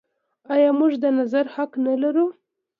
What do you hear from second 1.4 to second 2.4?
حق نلرو؟